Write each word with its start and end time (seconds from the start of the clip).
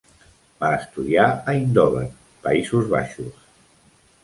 Va 0.63 0.71
estudiar 0.77 1.25
a 1.35 1.53
Eindhoven, 1.57 2.09
Països 2.49 2.91
Baixos. 2.97 3.47